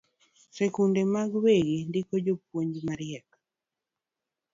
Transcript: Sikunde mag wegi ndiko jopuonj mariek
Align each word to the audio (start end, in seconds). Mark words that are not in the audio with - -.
Sikunde 0.55 1.01
mag 1.13 1.31
wegi 1.43 1.77
ndiko 1.89 2.13
jopuonj 2.25 2.73
mariek 2.87 3.27